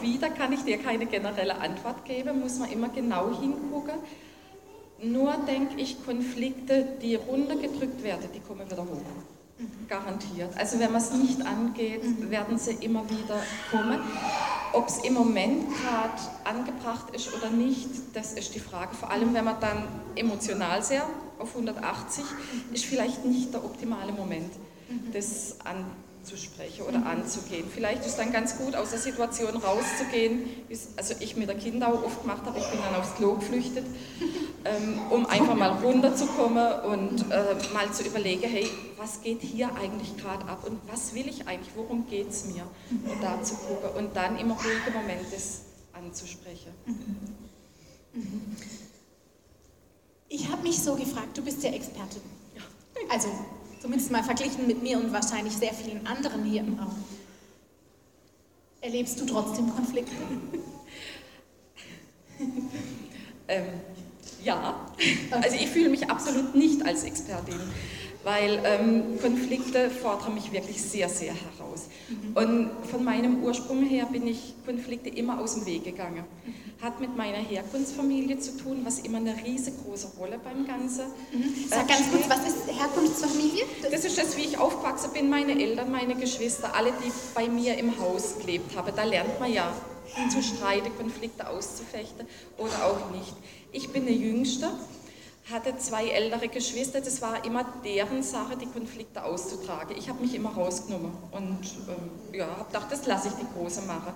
[0.00, 3.98] Wieder kann ich dir keine generelle Antwort geben, muss man immer genau hingucken.
[5.00, 9.00] Nur denke ich, Konflikte, die runtergedrückt werden, die kommen wieder hoch.
[9.88, 10.56] Garantiert.
[10.56, 13.98] Also wenn man es nicht angeht, werden sie immer wieder kommen.
[14.72, 18.94] Ob es im Moment gerade angebracht ist oder nicht, das ist die Frage.
[18.94, 21.02] Vor allem, wenn man dann emotional sehr
[21.38, 22.24] auf 180
[22.72, 24.52] ist vielleicht nicht der optimale Moment,
[25.12, 25.56] das
[26.28, 27.66] anzusprechen oder anzugehen.
[27.72, 30.44] Vielleicht ist dann ganz gut, aus der Situation rauszugehen,
[30.96, 33.84] also ich mit der Kinder auch oft gemacht habe, ich bin dann aufs Klo geflüchtet,
[34.64, 40.16] ähm, um einfach mal runterzukommen und äh, mal zu überlegen, hey, was geht hier eigentlich
[40.16, 42.64] gerade ab und was will ich eigentlich, worum geht es mir?
[42.90, 45.62] Und da zu gucken und dann im ruhigen Moment das
[45.92, 46.72] anzusprechen.
[50.28, 52.20] Ich habe mich so gefragt, du bist ja Expertin.
[53.08, 53.28] Also
[53.80, 57.04] zumindest mal verglichen mit mir und wahrscheinlich sehr vielen anderen hier im Raum.
[58.80, 60.12] Erlebst du trotzdem Konflikte?
[63.48, 63.64] ähm,
[64.44, 64.86] ja,
[65.30, 67.60] also ich fühle mich absolut nicht als Expertin,
[68.24, 71.86] weil ähm, Konflikte fordern mich wirklich sehr, sehr heraus.
[72.08, 72.36] Mhm.
[72.36, 76.24] Und von meinem Ursprung her bin ich Konflikte immer aus dem Weg gegangen.
[76.82, 81.06] Hat mit meiner Herkunftsfamilie zu tun, was immer eine riesengroße Rolle beim Ganzen.
[81.32, 81.54] Mhm.
[81.68, 83.64] Sag ganz kurz, was ist Herkunftsfamilie?
[83.82, 87.48] Das, das ist das, wie ich aufgewachsen bin, meine Eltern, meine Geschwister, alle, die bei
[87.48, 88.92] mir im Haus gelebt haben.
[88.94, 89.72] Da lernt man ja
[90.30, 92.26] zu streiten, Konflikte auszufechten
[92.56, 93.34] oder auch nicht.
[93.72, 94.70] Ich bin die Jüngste,
[95.50, 99.96] hatte zwei ältere Geschwister, das war immer deren Sache, die Konflikte auszutragen.
[99.96, 103.82] Ich habe mich immer rausgenommen und ähm, ja, habe gedacht, das lasse ich die Große
[103.82, 104.12] machen.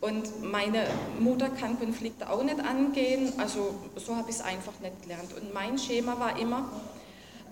[0.00, 0.86] Und meine
[1.18, 5.32] Mutter kann Konflikte auch nicht angehen, also so habe ich es einfach nicht gelernt.
[5.32, 6.70] Und mein Schema war immer,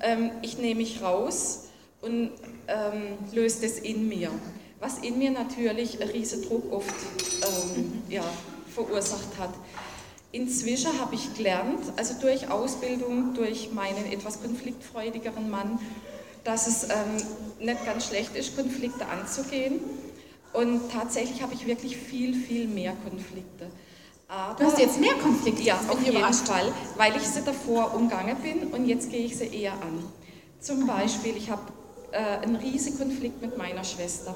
[0.02, 1.68] ähm, ich nehme mich raus
[2.02, 2.32] und
[2.68, 4.30] ähm, löse das in mir
[4.84, 6.94] was in mir natürlich riesen Druck oft
[7.42, 8.22] ähm, ja,
[8.68, 9.54] verursacht hat.
[10.34, 15.78] Inzwischen habe ich gelernt, also durch Ausbildung, durch meinen etwas konfliktfreudigeren Mann,
[16.42, 16.90] dass es ähm,
[17.60, 19.78] nicht ganz schlecht ist, Konflikte anzugehen.
[20.52, 23.68] Und tatsächlich habe ich wirklich viel, viel mehr Konflikte.
[24.26, 25.62] Aber, du hast jetzt mehr Konflikte?
[25.62, 29.46] Ja, auf jeden Fall, weil ich sie davor umgangen bin und jetzt gehe ich sie
[29.46, 30.02] eher an.
[30.58, 31.62] Zum Beispiel, ich habe
[32.10, 34.34] äh, einen riesigen Konflikt mit meiner Schwester.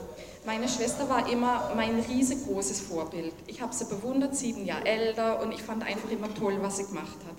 [0.49, 3.35] Meine Schwester war immer mein riesengroßes Vorbild.
[3.49, 6.87] Ich habe sie bewundert, sieben Jahre älter, und ich fand einfach immer toll, was sie
[6.87, 7.37] gemacht hat.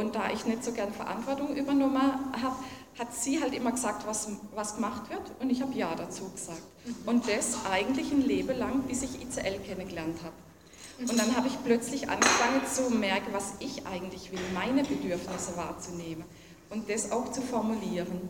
[0.00, 2.00] Und da ich nicht so gern Verantwortung übernommen
[2.40, 2.54] habe,
[2.96, 6.62] hat sie halt immer gesagt, was, was gemacht wird, und ich habe Ja dazu gesagt.
[7.06, 11.10] Und das eigentlich ein Leben lang, bis ich ICL kennengelernt habe.
[11.10, 16.24] Und dann habe ich plötzlich angefangen zu merken, was ich eigentlich will, meine Bedürfnisse wahrzunehmen
[16.70, 18.28] und das auch zu formulieren.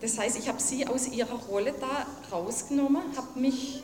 [0.00, 3.82] Das heißt, ich habe sie aus ihrer Rolle da rausgenommen, habe mich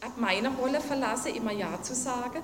[0.00, 2.42] ab meiner Rolle verlassen, immer Ja zu sagen.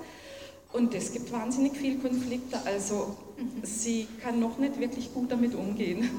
[0.72, 2.58] Und das gibt wahnsinnig viel Konflikte.
[2.66, 3.16] Also
[3.62, 6.10] sie kann noch nicht wirklich gut damit umgehen,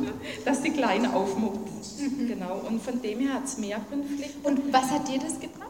[0.46, 1.68] dass die Kleine aufmuckt.
[2.26, 2.62] Genau.
[2.66, 4.48] Und von dem her hat es mehr Konflikte.
[4.48, 5.68] Und was hat dir das gebracht?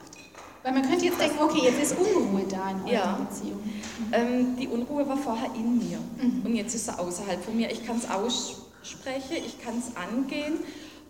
[0.63, 3.29] Weil man könnte jetzt denken, okay, jetzt ist Unruhe da in eurer ja.
[3.29, 3.61] Beziehung.
[4.13, 6.43] Ähm, die Unruhe war vorher in mir mhm.
[6.45, 7.71] und jetzt ist sie außerhalb von mir.
[7.71, 10.59] Ich kann es aussprechen spreche, ich kann es angehen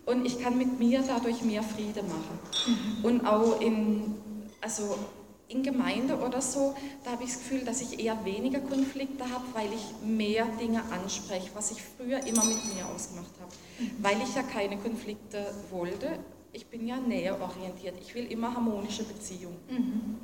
[0.06, 2.38] und ich kann mit mir dadurch mehr Friede machen.
[2.66, 3.04] Mhm.
[3.04, 4.14] Und auch in,
[4.60, 4.96] also
[5.48, 9.44] in Gemeinde oder so, da habe ich das Gefühl, dass ich eher weniger Konflikte habe,
[9.54, 13.52] weil ich mehr Dinge anspreche, was ich früher immer mit mir ausgemacht habe.
[13.78, 13.90] Mhm.
[13.98, 16.18] Weil ich ja keine Konflikte wollte.
[16.52, 17.94] Ich bin ja näher orientiert.
[18.00, 19.58] Ich will immer harmonische Beziehungen.
[19.70, 20.16] Mhm.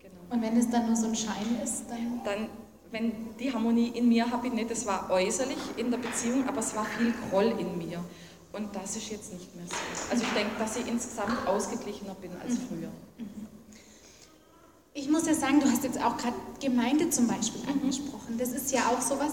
[0.00, 0.20] Genau.
[0.30, 2.20] Und wenn es dann nur so ein Schein ist, dann.
[2.24, 2.48] Dann,
[2.94, 6.60] wenn die Harmonie in mir habe ich nicht, das war äußerlich in der Beziehung, aber
[6.60, 8.02] es war viel Groll in mir.
[8.52, 9.74] Und das ist jetzt nicht mehr so.
[10.12, 12.90] Also ich denke, dass ich insgesamt ausgeglichener bin als früher.
[14.94, 18.38] Ich muss ja sagen, du hast jetzt auch gerade Gemeinde zum Beispiel angesprochen.
[18.38, 19.32] Das ist ja auch sowas,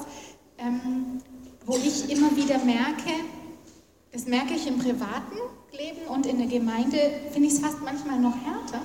[0.58, 1.22] ähm,
[1.68, 3.12] wo ich immer wieder merke,
[4.12, 5.38] das merke ich im privaten
[5.72, 6.98] Leben und in der Gemeinde
[7.32, 8.82] finde ich es fast manchmal noch härter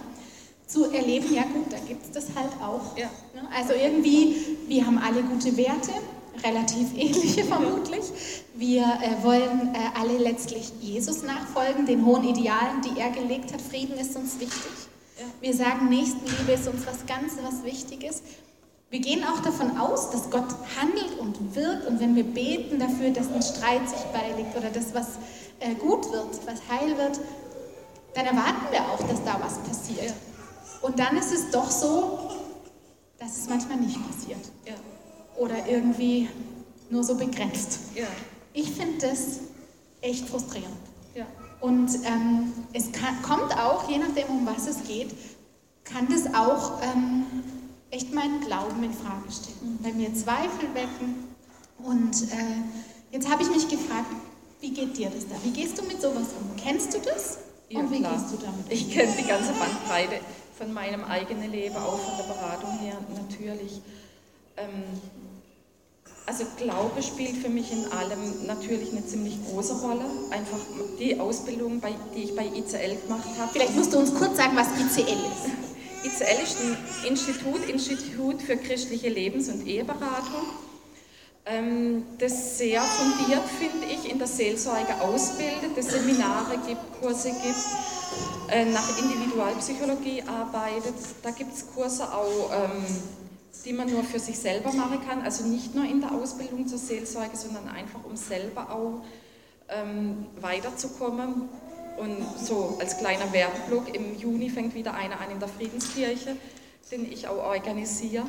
[0.66, 2.96] zu erleben, ja gut, da gibt es das halt auch.
[2.96, 3.11] Ja.
[3.35, 3.48] Ne?
[3.55, 5.92] Also irgendwie, wir haben alle gute Werte,
[6.44, 8.05] relativ ähnliche vermutlich.
[8.55, 13.62] Wir äh, wollen äh, alle letztlich Jesus nachfolgen, den hohen Idealen, die er gelegt hat.
[13.62, 14.72] Frieden ist uns wichtig.
[15.40, 18.22] Wir sagen, Nächstenliebe ist uns was ganz was Wichtiges.
[18.90, 20.48] Wir gehen auch davon aus, dass Gott
[20.79, 24.94] handelt und wirkt und wenn wir beten dafür, dass ein Streit sich beilegt oder dass
[24.94, 25.18] was
[25.61, 27.18] äh, gut wird, was heil wird,
[28.14, 30.14] dann erwarten wir auch, dass da was passiert.
[30.83, 32.31] Und dann ist es doch so,
[33.19, 34.75] dass es manchmal nicht passiert Ja.
[35.37, 36.29] oder irgendwie
[36.91, 37.79] nur so begrenzt.
[37.95, 38.07] Ja.
[38.53, 39.41] Ich finde das
[40.01, 40.77] echt frustrierend.
[41.15, 41.27] Ja.
[41.61, 45.15] Und ähm, es kann, kommt auch, je nachdem, um was es geht,
[45.85, 47.25] kann das auch ähm,
[47.91, 51.25] echt meinen Glauben in Frage stellen, bei mir Zweifel wecken.
[51.79, 54.07] Und äh, jetzt habe ich mich gefragt,
[54.61, 55.35] wie geht dir das da?
[55.45, 56.57] Wie gehst du mit sowas um?
[56.57, 57.39] Kennst du das?
[57.69, 58.12] Ja, Und wie klar.
[58.12, 58.71] gehst du damit um?
[58.71, 60.21] Ich kenne die ganze Bandbreite
[60.57, 63.81] von meinem eigenen Leben, auch von der Beratung her natürlich.
[64.57, 64.85] Ähm,
[66.27, 70.05] also Glaube spielt für mich in allem natürlich eine ziemlich große Rolle.
[70.31, 70.59] Einfach
[70.99, 71.81] die Ausbildung,
[72.16, 73.53] die ich bei ICL gemacht habe.
[73.53, 75.66] Vielleicht musst du uns kurz sagen, was ICL ist.
[76.05, 76.77] ICL ist ein
[77.09, 80.42] Institut, Institut für christliche Lebens- und Eheberatung,
[81.49, 87.57] ähm, das sehr fundiert, finde ich, in der Seelsorge ausbildet, das Seminare gibt, Kurse gibt,
[88.72, 90.94] nach Individualpsychologie arbeitet.
[91.22, 92.85] Da gibt es Kurse auch, ähm,
[93.64, 96.79] die man nur für sich selber machen kann, also nicht nur in der Ausbildung zur
[96.79, 99.02] Seelsorge, sondern einfach um selber auch
[99.68, 101.48] ähm, weiterzukommen.
[101.96, 106.37] Und so als kleiner Werbeblock, im Juni fängt wieder einer an in der Friedenskirche,
[106.90, 108.24] den ich auch organisiere.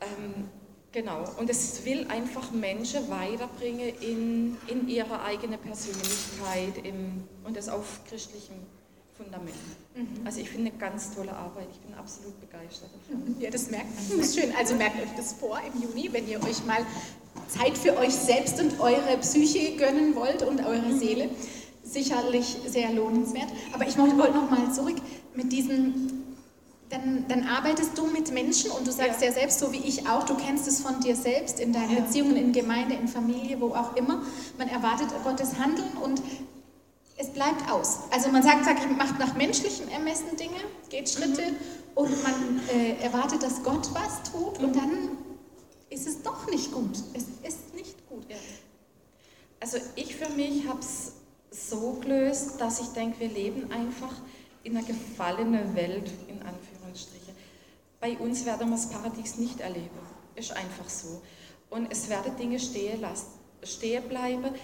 [0.00, 0.48] Ähm,
[0.90, 7.68] genau, und es will einfach Menschen weiterbringen in, in ihre eigene Persönlichkeit im, und das
[7.68, 8.56] auf christlichem
[9.18, 9.54] Fundament.
[10.24, 13.36] Also ich finde eine ganz tolle Arbeit, ich bin absolut begeistert davon.
[13.40, 14.18] Ja, das merkt man.
[14.18, 14.54] Das ist schön.
[14.56, 16.86] Also merkt euch das vor im Juni, wenn ihr euch mal
[17.48, 21.28] Zeit für euch selbst und eure Psyche gönnen wollt und eure Seele.
[21.82, 23.48] Sicherlich sehr lohnenswert.
[23.72, 24.96] Aber ich wollte noch mal zurück
[25.34, 26.24] mit diesen.
[26.90, 29.26] Dann, dann arbeitest du mit Menschen und du sagst ja.
[29.26, 29.32] Ja.
[29.34, 32.00] selbst, so wie ich auch, du kennst es von dir selbst in deinen Ja.
[32.00, 34.22] Beziehungen, in Gemeinde, in Familie, wo auch immer.
[34.56, 36.22] Man erwartet Gottes Handeln und
[37.18, 37.98] es bleibt aus.
[38.10, 41.42] Also man sagt, sagt macht nach menschlichem Ermessen Dinge, geht Schritte
[41.94, 45.18] und man äh, erwartet, dass Gott was tut und dann
[45.90, 46.96] ist es doch nicht gut.
[47.14, 48.24] Es ist nicht gut.
[48.28, 48.36] Ja.
[49.60, 51.12] Also ich für mich habe es
[51.50, 54.14] so gelöst, dass ich denke, wir leben einfach
[54.62, 57.32] in einer gefallenen Welt, in Anführungsstriche.
[58.00, 59.88] Bei uns werden wir das Paradies nicht erleben.
[60.36, 61.20] Ist einfach so.
[61.70, 63.26] Und es werden Dinge stehen, lassen,
[63.64, 64.54] stehen bleiben.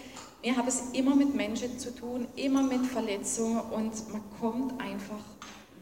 [0.47, 5.25] Ich habe es immer mit Menschen zu tun, immer mit Verletzungen und man kommt einfach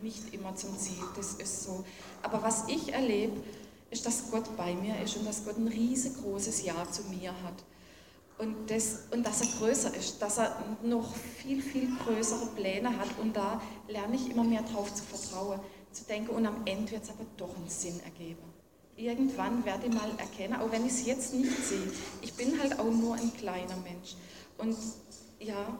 [0.02, 1.02] nicht immer zum Ziel.
[1.16, 1.84] Das ist so.
[2.22, 3.32] Aber was ich erlebe,
[3.90, 7.64] ist, dass Gott bei mir ist und dass Gott ein riesengroßes Ja zu mir hat.
[8.38, 13.08] Und, das, und dass er größer ist, dass er noch viel, viel größere Pläne hat.
[13.20, 15.58] Und da lerne ich immer mehr darauf zu vertrauen,
[15.90, 18.44] zu denken, und am Ende wird es aber doch einen Sinn ergeben.
[18.96, 21.90] Irgendwann werde ich mal erkennen, auch wenn ich es jetzt nicht sehe.
[22.20, 24.14] Ich bin halt auch nur ein kleiner Mensch.
[24.58, 24.76] Und
[25.40, 25.78] ja,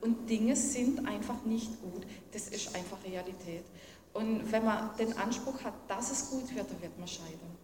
[0.00, 2.02] und Dinge sind einfach nicht gut.
[2.32, 3.64] Das ist einfach Realität.
[4.12, 7.56] Und wenn man den Anspruch hat, dass es gut wird, dann wird man scheitern.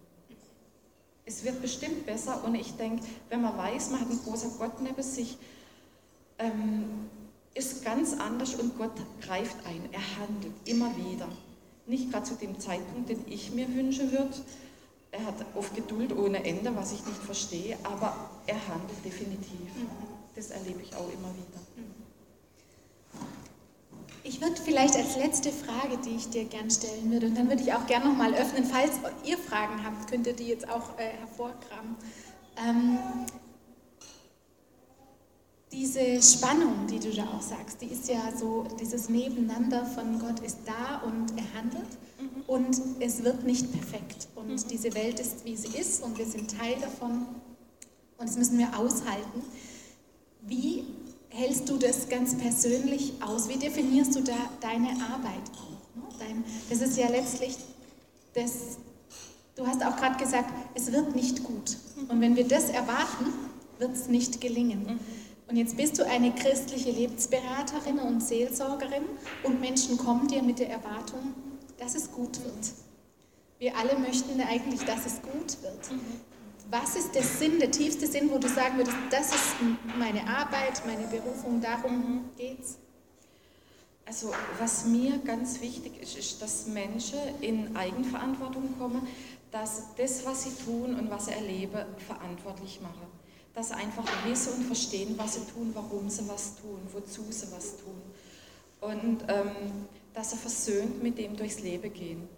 [1.26, 4.80] Es wird bestimmt besser und ich denke, wenn man weiß, man hat einen großen Gott
[4.80, 5.36] neben sich,
[6.38, 7.10] ähm,
[7.54, 9.82] ist ganz anders und Gott greift ein.
[9.92, 11.28] Er handelt immer wieder.
[11.86, 14.34] Nicht gerade zu dem Zeitpunkt, den ich mir wünschen würde.
[15.10, 19.70] Er hat oft Geduld ohne Ende, was ich nicht verstehe, aber er handelt definitiv.
[20.38, 21.60] Das erlebe ich auch immer wieder.
[24.22, 27.60] Ich würde vielleicht als letzte Frage, die ich dir gern stellen würde, und dann würde
[27.60, 28.92] ich auch gern nochmal öffnen, falls
[29.24, 31.96] ihr Fragen habt, könnt ihr die jetzt auch äh, hervorkramen.
[32.56, 32.98] Ähm,
[35.72, 40.38] diese Spannung, die du da auch sagst, die ist ja so, dieses Nebeneinander von Gott
[40.38, 41.98] ist da und er handelt
[42.46, 44.28] und es wird nicht perfekt.
[44.36, 47.26] Und diese Welt ist, wie sie ist und wir sind Teil davon
[48.18, 49.42] und das müssen wir aushalten.
[50.48, 50.84] Wie
[51.28, 53.48] hältst du das ganz persönlich aus?
[53.48, 56.18] Wie definierst du da deine Arbeit auch?
[56.18, 56.42] ne?
[56.70, 57.56] Das ist ja letztlich
[58.34, 58.78] das,
[59.56, 61.76] du hast auch gerade gesagt, es wird nicht gut.
[62.08, 63.26] Und wenn wir das erwarten,
[63.78, 64.98] wird es nicht gelingen.
[65.48, 69.04] Und jetzt bist du eine christliche Lebensberaterin und Seelsorgerin
[69.44, 71.34] und Menschen kommen dir mit der Erwartung,
[71.78, 72.72] dass es gut wird.
[73.58, 76.00] Wir alle möchten eigentlich, dass es gut wird.
[76.70, 79.54] Was ist der Sinn, der tiefste Sinn, wo du sagen würdest, das ist
[79.98, 82.76] meine Arbeit, meine Berufung, darum geht's?
[84.04, 89.06] Also was mir ganz wichtig ist, ist, dass Menschen in Eigenverantwortung kommen,
[89.50, 93.06] dass das, was sie tun und was sie erleben, verantwortlich machen.
[93.54, 97.50] Dass sie einfach wissen und verstehen, was sie tun, warum sie was tun, wozu sie
[97.50, 98.02] was tun.
[98.82, 102.28] Und ähm, dass sie versöhnt mit dem durchs Leben gehen.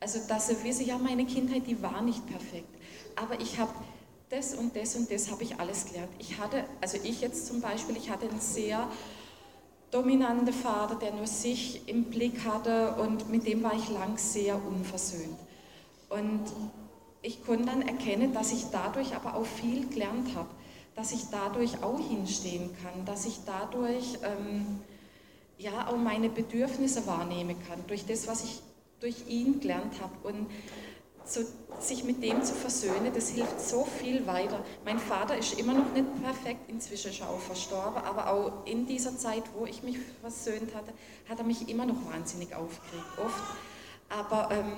[0.00, 2.74] Also dass sie wissen, ja, meine Kindheit, die war nicht perfekt,
[3.16, 3.72] aber ich habe
[4.30, 6.10] das und das und das habe ich alles gelernt.
[6.18, 8.88] Ich hatte, also ich jetzt zum Beispiel, ich hatte einen sehr
[9.90, 14.54] dominante Vater, der nur sich im Blick hatte und mit dem war ich lang sehr
[14.54, 15.36] unversöhnt.
[16.08, 16.44] Und
[17.22, 20.48] ich konnte dann erkennen, dass ich dadurch aber auch viel gelernt habe,
[20.94, 24.80] dass ich dadurch auch hinstehen kann, dass ich dadurch ähm,
[25.58, 28.60] ja auch meine Bedürfnisse wahrnehmen kann, durch das, was ich
[29.00, 30.12] durch ihn gelernt habe.
[30.22, 30.46] Und
[31.30, 31.40] so,
[31.78, 34.62] sich mit dem zu versöhnen, das hilft so viel weiter.
[34.84, 38.86] Mein Vater ist immer noch nicht perfekt, inzwischen ist er auch verstorben, aber auch in
[38.86, 40.92] dieser Zeit, wo ich mich versöhnt hatte,
[41.28, 43.42] hat er mich immer noch wahnsinnig aufgeregt, oft.
[44.08, 44.72] Aber ähm,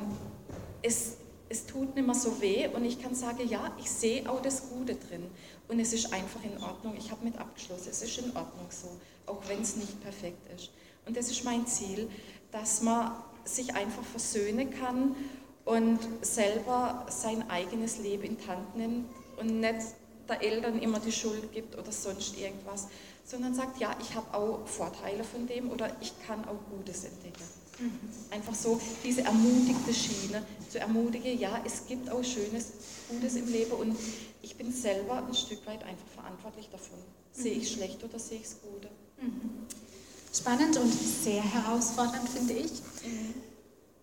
[0.82, 1.16] es,
[1.48, 4.68] es tut nicht mehr so weh und ich kann sagen, ja, ich sehe auch das
[4.68, 5.26] Gute drin
[5.68, 6.94] und es ist einfach in Ordnung.
[6.98, 8.88] Ich habe mit abgeschlossen, es ist in Ordnung so,
[9.26, 10.70] auch wenn es nicht perfekt ist.
[11.06, 12.08] Und das ist mein Ziel,
[12.52, 13.12] dass man
[13.44, 15.16] sich einfach versöhnen kann
[15.64, 19.06] und selber sein eigenes Leben in die Hand nimmt
[19.38, 19.80] und nicht
[20.28, 22.88] der Eltern immer die Schuld gibt oder sonst irgendwas,
[23.24, 27.44] sondern sagt, ja, ich habe auch Vorteile von dem oder ich kann auch Gutes entdecken.
[27.78, 27.98] Mhm.
[28.30, 32.72] Einfach so diese ermutigte Schiene zu ermutigen, ja, es gibt auch Schönes,
[33.08, 33.96] Gutes im Leben und
[34.42, 36.98] ich bin selber ein Stück weit einfach verantwortlich davon.
[36.98, 37.42] Mhm.
[37.42, 38.88] Sehe ich schlecht oder sehe ich es Gute?
[39.20, 39.66] Mhm.
[40.34, 42.72] Spannend und sehr herausfordernd, finde ich.
[43.04, 43.34] Mhm.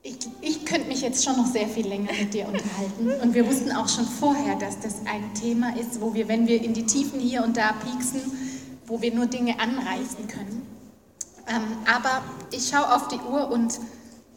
[0.01, 3.21] Ich, ich könnte mich jetzt schon noch sehr viel länger mit dir unterhalten.
[3.21, 6.63] Und wir wussten auch schon vorher, dass das ein Thema ist, wo wir, wenn wir
[6.63, 8.21] in die Tiefen hier und da pieksen,
[8.85, 10.65] wo wir nur Dinge anreißen können.
[11.47, 13.79] Ähm, aber ich schaue auf die Uhr und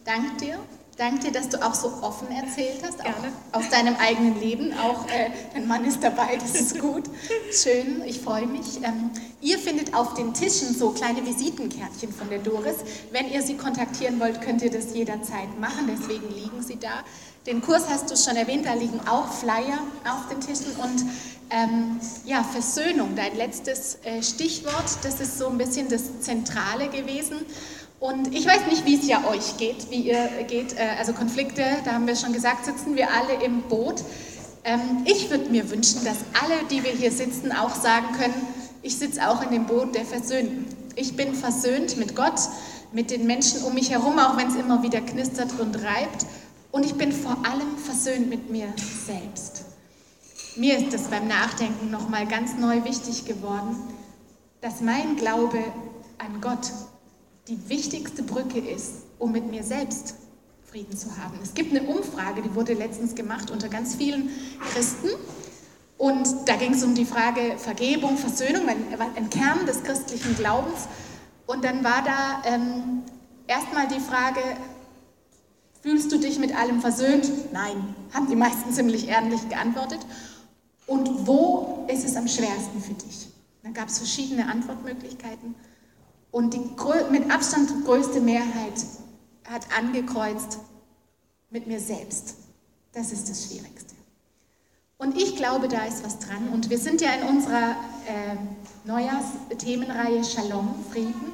[0.05, 0.59] danke dir
[1.03, 4.73] Danke dir, dass du auch so offen erzählt hast, auch aus deinem eigenen Leben.
[4.79, 7.03] Auch äh, dein Mann ist dabei, das ist gut.
[7.51, 8.77] Schön, ich freue mich.
[8.85, 9.11] Ähm,
[9.41, 12.77] ihr findet auf den Tischen so kleine Visitenkärtchen von der Doris.
[13.11, 17.03] Wenn ihr sie kontaktieren wollt, könnt ihr das jederzeit machen, deswegen liegen sie da.
[17.49, 21.05] Den Kurs hast du schon erwähnt, da liegen auch Flyer auf den Tischen und
[21.51, 27.45] ähm, ja, Versöhnung, dein letztes äh, Stichwort, das ist so ein bisschen das Zentrale gewesen.
[28.03, 30.77] Und ich weiß nicht, wie es ja euch geht, wie ihr geht.
[30.77, 34.03] Äh, also Konflikte, da haben wir schon gesagt, sitzen wir alle im Boot.
[34.65, 38.35] Ähm, ich würde mir wünschen, dass alle, die wir hier sitzen, auch sagen können,
[38.83, 40.67] ich sitze auch in dem Boot der Versöhnten.
[40.97, 42.41] Ich bin versöhnt mit Gott,
[42.91, 46.27] mit den Menschen um mich herum, auch wenn es immer wieder knistert und reibt.
[46.73, 48.67] Und ich bin vor allem versöhnt mit mir
[49.07, 49.63] selbst.
[50.57, 53.77] Mir ist es beim Nachdenken nochmal ganz neu wichtig geworden,
[54.61, 55.63] dass mein Glaube
[56.19, 56.67] an Gott
[57.49, 60.15] die wichtigste Brücke ist, um mit mir selbst
[60.65, 61.39] Frieden zu haben.
[61.43, 64.31] Es gibt eine Umfrage, die wurde letztens gemacht unter ganz vielen
[64.73, 65.09] Christen.
[65.99, 70.89] Und da ging es um die Frage Vergebung, Versöhnung, ein, Kern des christlichen Glaubens.
[71.47, 73.03] Und dann war da ähm,
[73.47, 74.41] erstmal die Frage,
[75.83, 77.31] fühlst du dich mit allem versöhnt?
[77.53, 80.01] Nein, haben die meisten ziemlich ehrlich geantwortet.
[80.87, 83.29] Und wo ist es am schwersten für dich?
[83.63, 85.55] Dann gab es verschiedene Antwortmöglichkeiten.
[86.33, 86.63] Und die
[87.11, 88.75] mit Abstand größte Mehrheit
[89.49, 90.59] hat angekreuzt
[91.51, 92.37] mit mir selbst.
[92.93, 93.95] Das ist das Schwierigste.
[94.97, 96.49] Und ich glaube, da ist was dran.
[96.49, 98.37] Und wir sind ja in unserer äh,
[98.85, 101.33] Neujahrsthemenreihe Shalom, Frieden.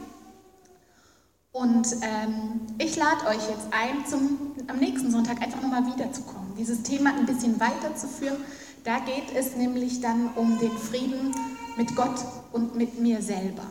[1.52, 6.82] Und ähm, ich lade euch jetzt ein, zum, am nächsten Sonntag einfach nochmal wiederzukommen, dieses
[6.82, 8.38] Thema ein bisschen weiterzuführen.
[8.84, 11.34] Da geht es nämlich dann um den Frieden
[11.76, 13.64] mit Gott und mit mir selber.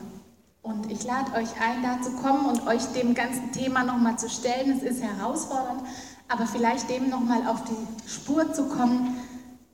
[0.67, 4.29] Und ich lade euch ein, da zu kommen und euch dem ganzen Thema nochmal zu
[4.29, 4.69] stellen.
[4.77, 5.81] Es ist herausfordernd,
[6.27, 9.17] aber vielleicht dem nochmal auf die Spur zu kommen.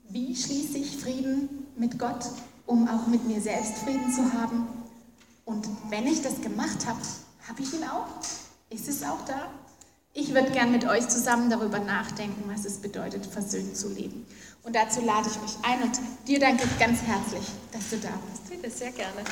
[0.09, 2.29] Wie schließe ich Frieden mit Gott,
[2.67, 4.67] um auch mit mir selbst Frieden zu haben?
[5.45, 6.99] Und wenn ich das gemacht habe,
[7.49, 8.05] habe ich ihn auch?
[8.69, 9.47] Ist es auch da?
[10.13, 14.27] Ich würde gern mit euch zusammen darüber nachdenken, was es bedeutet, versöhnt zu leben.
[14.61, 18.09] Und dazu lade ich euch ein und dir danke ich ganz herzlich, dass du da
[18.29, 18.47] bist.
[18.47, 19.23] Bitte, sehr gerne.